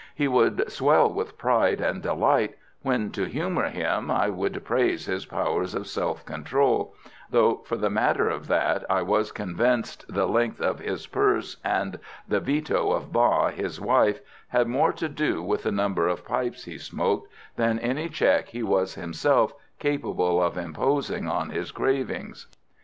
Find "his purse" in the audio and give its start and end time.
10.79-11.57